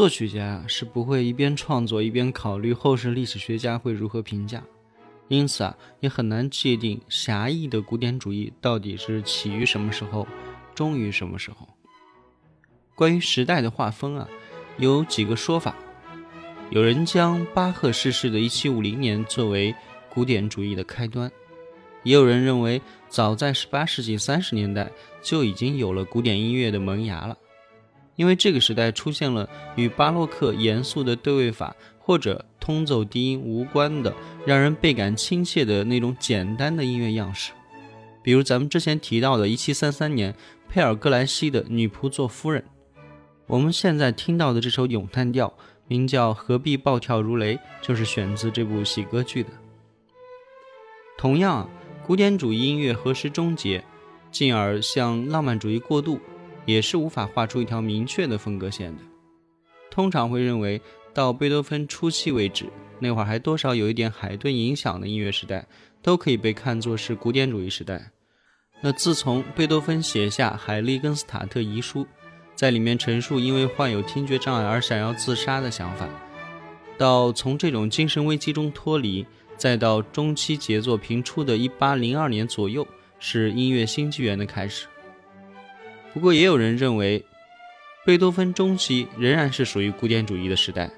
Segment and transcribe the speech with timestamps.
[0.00, 4.64] 作曲家是不会一边创作一边考虑后世历史学家会如何评价，
[5.28, 10.26] 因此啊，也很难界定狭义的古典主义到底是起于什么时候，
[10.74, 11.68] 终于什么时候。
[12.94, 14.26] 关于时代的划分啊，
[14.78, 15.74] 有几个说法。
[16.70, 19.74] 有人将巴赫逝世的一七五零年作为
[20.08, 21.30] 古典主义的开端，
[22.04, 24.90] 也有人认为早在十八世纪三十年代
[25.20, 27.36] 就已经有了古典音乐的萌芽了。
[28.20, 37.52] 因为这个时代出现了与巴洛克严肃的对位法或者通奏低音无关的，让人倍感亲切的那种简单的音乐样式，
[38.22, 40.34] 比如咱们之前提到的1733年
[40.68, 42.62] 佩尔格莱西的《女仆做夫人》，
[43.46, 45.50] 我们现在听到的这首咏叹调
[45.88, 49.48] 名叫《何必暴跳如雷》，就是选自这部喜歌剧的。
[51.16, 51.70] 同样，
[52.06, 53.82] 古典主义音乐何时终结，
[54.30, 56.20] 进而向浪漫主义过渡？
[56.64, 59.02] 也是无法画出一条明确的分割线的。
[59.90, 60.80] 通常会认为，
[61.12, 62.66] 到贝多芬初期为止，
[62.98, 65.66] 那会儿还多少有一点海顿影响的音乐时代，
[66.00, 68.10] 都可以被看作是古典主义时代。
[68.80, 72.04] 那自从贝多芬写下《海利根斯塔特遗书》，
[72.54, 76.08] 在里面陈述因为患有听觉障碍而想要自杀的想法，
[76.96, 79.26] 到从这种精神危机中脱离，
[79.56, 82.86] 再到中期杰作频出的1802年左右，
[83.18, 84.86] 是音乐新纪元的开始。
[86.12, 87.24] 不过，也有人认为，
[88.04, 90.90] 贝多芬中期仍然是属于古典主义的时代，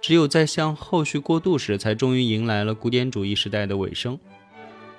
[0.00, 4.18] 只有在向后续过渡时，才终于迎来了古典主义时代的尾声。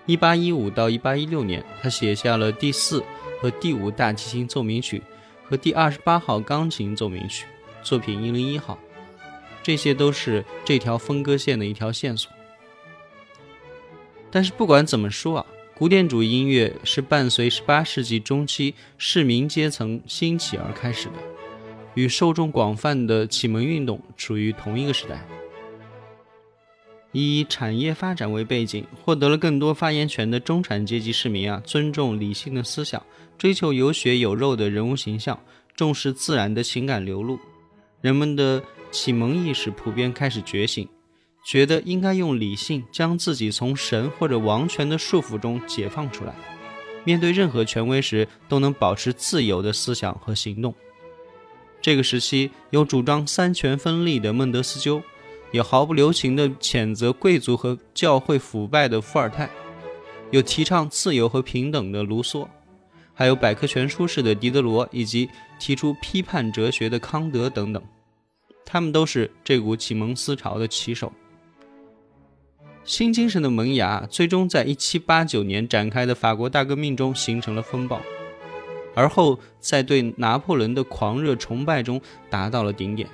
[0.06, 3.04] 一八一五到一八一六年，他写下了第四
[3.42, 5.04] 和第五大提琴奏鸣曲
[5.44, 7.46] 和第二十八号钢琴奏鸣曲，
[7.84, 8.80] 作品一零一号，
[9.62, 12.32] 这些都是这条分割线的一条线索。
[14.32, 15.46] 但是不管怎么说啊。
[15.80, 21.14] 古典主义音乐是伴随18世纪中期市民阶层兴起而开始的，
[21.94, 25.26] 与受众广泛的启蒙运动处于同一个时代。
[27.14, 33.02] 以产业发展为背景，获得了更多发言权的中产阶级市民啊，尊重理性的思想，
[33.38, 35.42] 追求有血有肉的人物形象，
[35.78, 37.40] 重视自然的情感流露，
[38.02, 38.62] 人们的
[38.92, 40.86] 启蒙意识普遍开始觉醒。
[41.50, 46.32] 觉得应该用理性将自己从神或者王权的束缚中解放出来，
[47.04, 50.76] 面对任何权威时都能保持自由的思想和行动。
[51.82, 55.02] 这个时期有主张三权分立的孟德斯鸠，
[55.52, 59.50] 也毫不留情地谴责贵族和教会腐败的伏尔泰，
[60.30, 62.48] 有提倡自由和平等的卢梭，
[63.16, 65.28] 还有百科全书式的狄德罗，以及
[65.58, 67.82] 提出批判哲学的康德等等，
[68.64, 71.12] 他们都是这股启蒙思潮的旗手。
[72.84, 78.02] 新精神的萌芽，最终在1789年展开的法国大革命中形成了风暴，
[78.96, 83.08] 而后在对拿破仑的狂热崇拜中达到了顶点。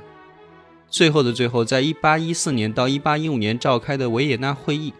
[0.88, 4.94] 最后的最后，在1814年到1815年召开的维也纳会议，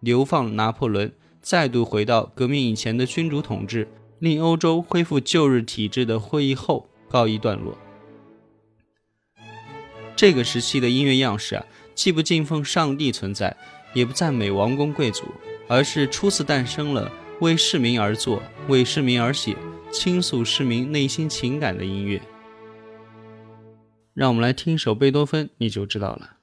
[0.00, 3.88] 流放拿破仑，再度回到革命以前的君主统治，
[4.18, 7.78] 令欧洲恢复旧日体制的会议后告一段落。
[10.14, 11.64] 这个时期的音乐样式啊，
[11.94, 13.56] 既不敬奉上帝存在。
[13.94, 15.24] 也不赞美王公贵族，
[15.68, 17.10] 而是初次诞生了
[17.40, 19.56] 为市民而作、为市民而写、
[19.90, 22.20] 倾诉市民内心情感的音乐。
[24.14, 26.41] 让我们来听一首贝多芬，你就知道了。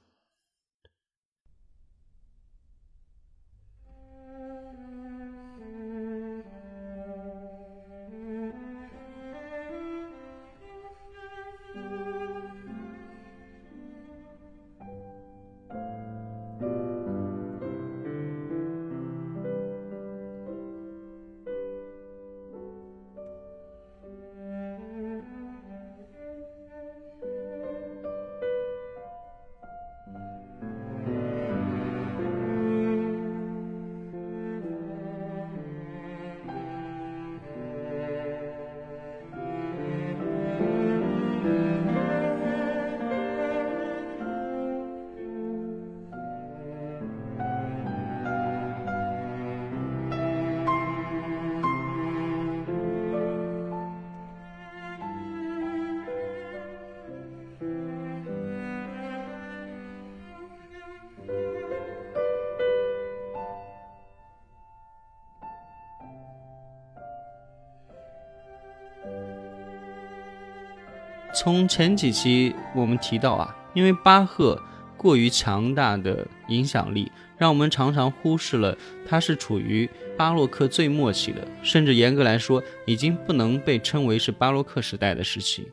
[71.41, 74.61] 从前几期我们提到啊，因为巴赫
[74.97, 78.77] 过于强大的影响力，让我们常常忽视了
[79.07, 85.65] 他是处于巴洛克最末期的，甚至严格来说，已经不能被称为是巴洛克时代的时期。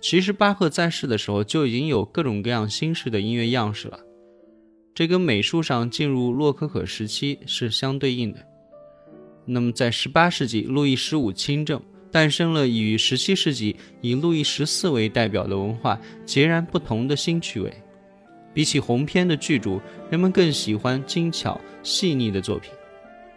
[0.00, 4.00] 其实巴赫在世的时候就已经有各种各样新式的音乐样式了，
[4.96, 8.40] 这跟美术上进入洛可可时期是相对应的。
[9.44, 11.80] 那么在18世纪，路易十五亲政。
[12.10, 17.72] 诞生了与17世纪以路易十四为代表的文化截然不同的新趣味。
[18.54, 22.72] 比起鸿篇的巨著，人们更喜欢精巧细腻的作品；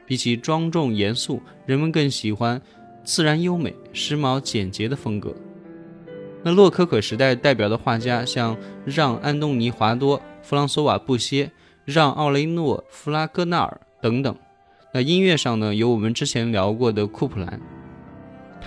[0.06, 2.60] 比起庄重严肃，人们更喜欢
[3.04, 5.36] 自然优美、时髦简洁的风格。
[6.44, 11.52] 那洛可可时代代表的画家像让·安东尼·华多、弗朗索瓦·布歇、
[11.86, 14.36] 让·奥雷诺·弗拉戈纳尔等等。
[14.92, 17.62] 那音乐上呢，有我们之前聊过的库普兰。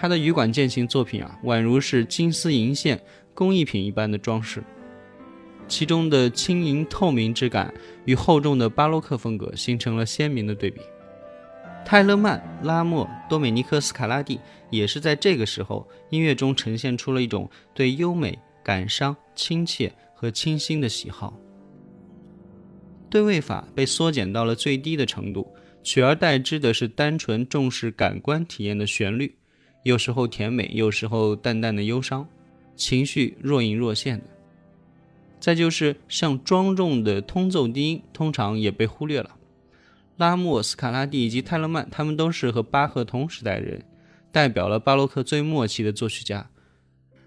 [0.04, 3.00] 他的羽管键琴作品啊，宛如是金丝银线
[3.32, 4.62] 工艺品一般的装饰，
[5.66, 7.72] 其中的轻盈透明质感
[8.04, 10.82] 与厚重的巴洛克风格形成了鲜明的对比。
[11.86, 21.32] 泰勒曼、拉莫、多美尼克斯卡拉蒂也是在这个时候，音乐中呈现出了一种对优美、感伤、亲切和清新的喜好。
[23.08, 25.50] 对位法被缩减到了最低的程度，
[25.82, 29.38] 取而代之的是单纯重视感官体验的旋律。
[29.84, 32.26] 有时候甜美，有时候淡淡的忧伤，
[32.75, 34.25] 情绪若隐若现的。
[35.38, 39.36] 再就是像庄重的通奏低音，通常也被忽略了。
[40.16, 43.84] 拉莫、斯卡拉蒂以及泰勒曼，他们都是和巴赫同时代的人，
[44.32, 46.48] 代表了巴洛克最末期的作曲家。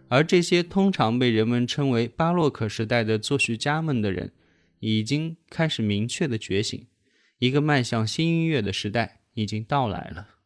[0.08, 4.32] 而这些通常被人们称为巴洛克时代的作曲家们的人，
[4.80, 6.88] 已经开始明确的觉醒，
[7.38, 10.37] 一个迈向新音乐的时代已经到来了。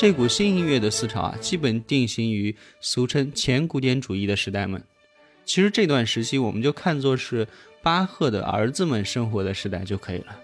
[0.00, 4.80] 这股新音乐的思潮啊，基本定型于俗称前古典主义的时代们。
[5.44, 7.48] 其实这段时期，我们就看作是
[7.82, 10.38] 巴赫的儿子们生活的时代就可以了。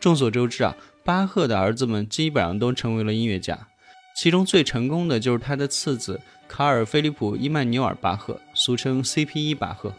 [0.00, 3.68] 众所周知啊，巴赫的儿子们基本上都成为了音乐家，
[4.16, 9.54] 其中最成功的就是他的次子卡尔·菲利普·伊曼纽尔·巴赫，俗称 C.P.E.
[9.54, 9.94] 巴赫，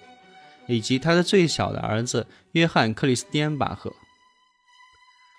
[0.68, 3.94] 以及他的最小的儿子约翰·克里斯蒂安·巴赫。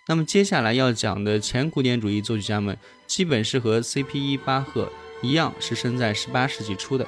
[0.06, 4.37] 那么接下来要讲的前古典主义作曲家们，基本是和 C.P.E.
[4.37, 4.92] 巴赫
[5.23, 7.06] 一样，是生在18世纪初的。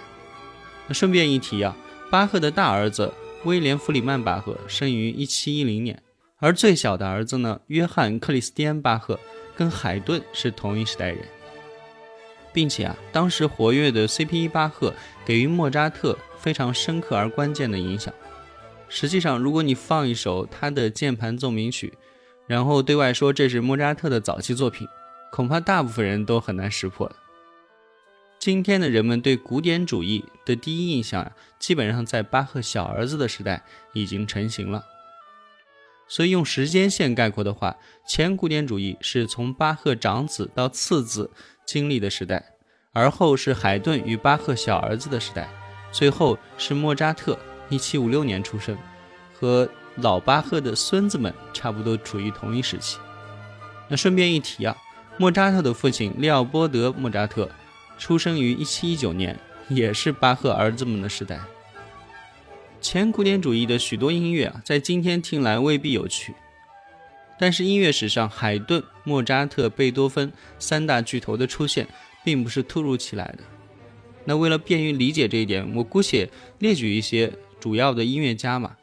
[0.86, 1.76] 那顺便一提啊，
[2.10, 3.12] 巴赫的大儿子
[3.44, 6.02] 威廉·弗里曼巴赫生于1710年，
[6.38, 9.20] 而最小的儿子呢，约翰·克里斯蒂安巴赫
[9.54, 11.18] 跟海顿是同一时代人，
[12.54, 14.48] 并且啊，当时活跃的 C.P.E.
[14.48, 14.94] 巴赫
[15.26, 18.14] 给予莫扎特非常深刻而关键的影响。
[18.88, 21.92] 实际上，如果你放一首他的键盘奏鸣曲，
[22.46, 24.86] 然后对外说这是莫扎特的早期作品，
[25.32, 27.16] 恐怕大部分人都很难识破的。
[28.38, 34.84] 今天的人们对古典主义的第一印象啊，基本上在巴赫小儿子的时代已经成型了。
[36.06, 37.76] 所以用时间线概括的话，
[38.06, 41.28] 前古典主义是从巴赫长子到次子
[41.64, 42.52] 经历的时代，
[42.92, 45.48] 而后是海顿与巴赫小儿子的时代，
[45.90, 47.36] 最后是莫扎特
[47.68, 48.78] （一七五六年出生）
[49.34, 52.98] 和老巴赫的孙子们差不多处于同一时期。
[53.88, 54.76] 那顺便一提啊，
[55.18, 57.50] 莫扎特的父亲利奥波德·莫扎特。
[57.98, 61.40] 出生于1719年，也是巴赫儿子们的时代。
[62.78, 66.34] 前古典主义的许多音乐啊，在今天听来未必有趣，
[67.38, 71.88] 但是音乐史上海顿、莫扎特、贝多芬三大巨头的出现，
[72.22, 73.38] 并不是突如其来的。
[74.26, 78.76] 那为了便于理解这一点，我姑且列举一些主要的音乐家嘛，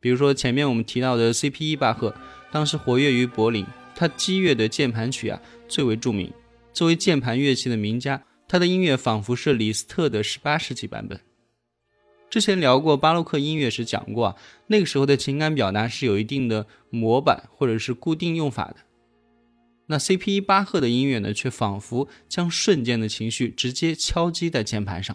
[0.00, 1.76] 比如说前面我们提到的 C.P.E.
[1.76, 2.14] 巴赫，
[2.50, 6.32] 当时活跃于柏林，他激越的键盘曲啊最为著名。
[6.72, 8.22] 作为键盘乐器的名家。
[8.50, 11.20] 他的音乐仿佛是李斯特的十八世纪版本。
[12.30, 14.36] 之前聊过巴洛克音乐时讲过啊，
[14.68, 18.76] 那个时候的情感表达是有一定的模板或者是固定用法的。
[19.88, 20.40] 那 C.P.E.
[20.40, 25.14] 巴赫的音乐呢，却仿佛将瞬间的情绪直接敲击在键盘上。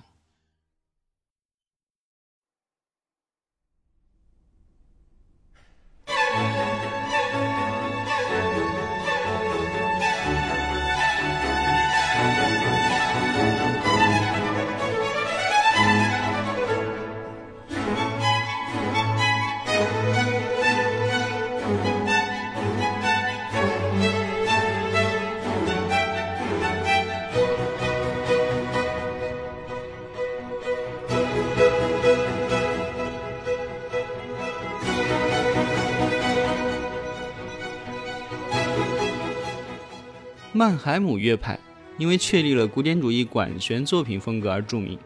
[40.64, 41.60] 曼海姆乐派
[41.98, 44.98] 因为确立了古典主义管弦作品风格而著名。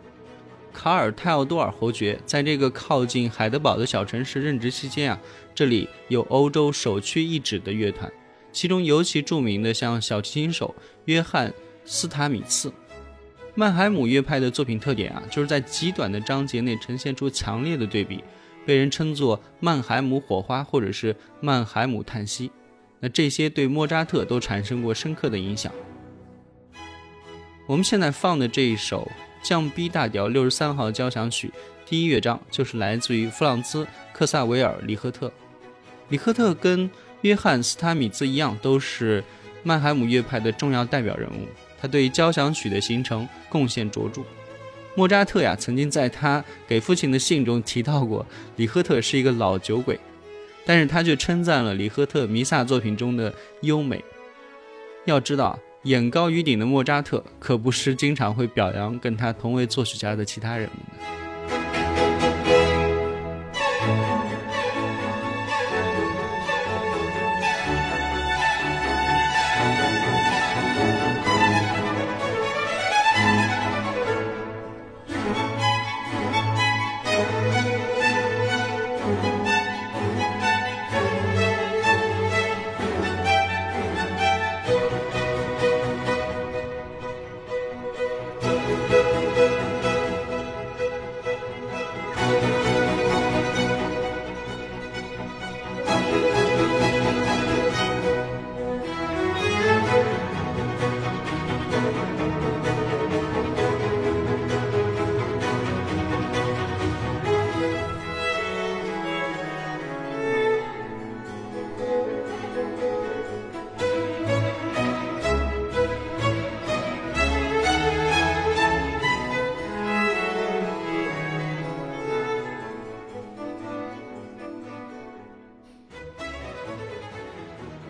[0.72, 5.20] 卡尔泰奥多尔侯爵在这个靠近海德堡的小城市任职期间啊，
[5.56, 8.08] 这里有欧洲首屈一指的乐团，
[8.52, 11.52] 其中尤其著名的像小提琴手约翰
[11.86, 12.72] 斯塔米茨。
[13.56, 18.24] 曼海姆乐派的作品特点啊，就是在极短的章节内呈现出强烈的对比，
[18.64, 22.52] 被人称作曼海姆火花或者是曼海姆叹息。
[23.00, 25.72] 那这些对莫扎特都产生过深刻的影响。
[27.68, 29.12] 我们现在放的这一首
[29.44, 31.52] 降 B 大调六十三号交响曲
[31.86, 35.32] 第一乐章，就是来自于弗朗兹·克萨维尔·里赫特。
[36.10, 36.90] 里赫特跟
[37.22, 39.24] 约翰·斯塔米兹一样，都是
[39.64, 41.48] 曼海姆乐派的重要代表人物。
[41.80, 44.24] 他对交响曲的形成贡献卓著。
[44.96, 48.26] 莫扎特呀，曾经在他给父亲的信中提到过，
[48.56, 50.00] 里赫特是一个老酒鬼。
[50.68, 54.04] 但是他却称赞了李赫特弥撒作品中的优美。
[55.06, 61.27] 要知道，眼高于顶的莫扎特可不是经常会表扬跟他同为作曲家的其他人们的。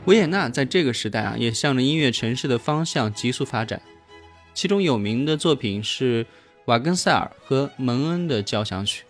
[0.08, 3.82] 维也纳在这个时代啊，也向着音乐城市的方向急速发展。
[4.54, 6.26] 其中有名的作品是
[6.66, 9.04] 瓦根塞尔和蒙恩的交响曲。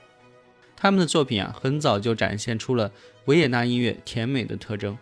[0.76, 2.92] 他们的作品啊，很早就展现出了
[3.26, 4.98] 维也纳音乐甜美的特征。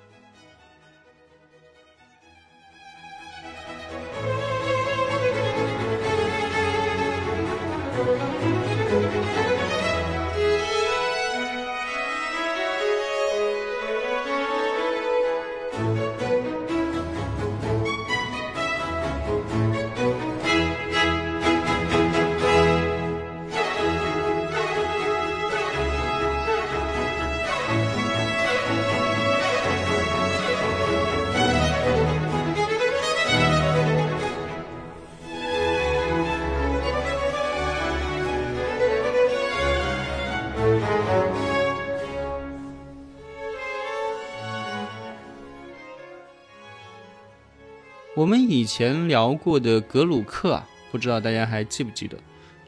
[48.25, 52.17] 我们以前聊过的格鲁克啊，不知道大家还记不记得？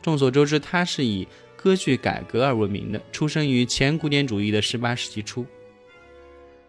[0.04, 5.43] 众所周知，他是以歌剧改革而闻名的，出生于前古典主义的十八世纪初。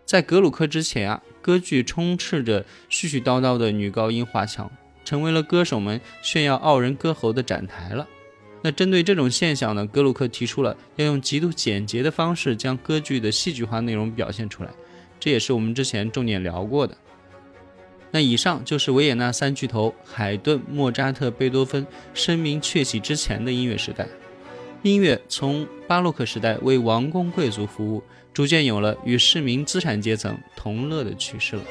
[0.07, 4.73] 在格鲁克之前啊，歌剧充斥着絮絮叨叨的女高音华强，
[5.05, 8.09] 成为了歌手们炫耀傲人歌喉的展台了。
[8.63, 14.71] 那针对这种现象呢，格鲁克提出了要用极度简洁的方式将歌剧的戏剧化内容表现出来，
[15.21, 16.97] 这也是我们之前重点聊过的。
[18.11, 24.09] 那以上就是维也纳三巨头海顿、莫扎特、贝多芬声名鹊起之前的音乐时代。
[24.83, 31.63] 音乐从巴洛克时代为王公贵族服务，逐渐有了与市民资产阶层同乐的趋势了。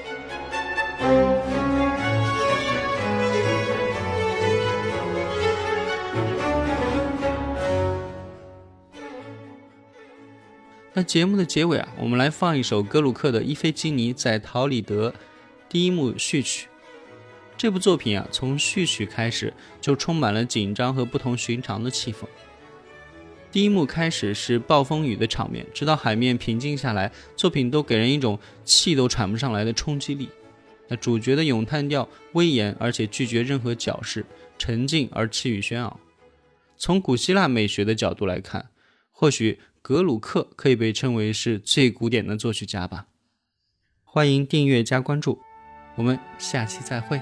[10.94, 15.10] 那节目的结尾啊，我们来放一首格鲁克的《伊菲基尼在陶里德》。
[15.70, 16.68] 第一幕序曲，
[17.58, 22.26] 这部作品啊，从序曲开始就充满了紧张和不同寻常的气氛。
[23.52, 30.30] 第一幕开始是暴风雨的场面，直到海面平静下来，作品都给人一种气都喘不上来的冲击力。
[30.88, 34.26] 那主角的咏叹调威严，而且拒绝任何矫饰，
[34.58, 36.00] 沉静而气宇轩昂。
[36.78, 38.70] 从古希腊美学的角度来看，
[39.12, 43.08] 或许格鲁克可以被称为是最古典的作曲家吧。
[44.06, 45.42] 欢迎订阅加关注。
[45.98, 47.20] 我们下期再会。